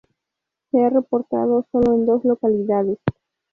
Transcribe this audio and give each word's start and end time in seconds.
Se 0.71 0.81
ha 0.83 0.89
reportado 0.89 1.67
solo 1.71 1.93
en 1.93 2.07
dos 2.07 2.25
localidades. 2.25 2.97